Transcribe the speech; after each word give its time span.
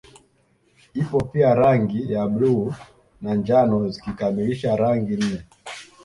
Ipo 0.93 1.19
pia 1.23 1.55
rangi 1.55 2.13
ya 2.13 2.27
bluu 2.27 2.73
na 3.21 3.35
njano 3.35 3.89
zikikamilisha 3.89 4.75
rangi 4.75 5.13
nne 5.17 5.43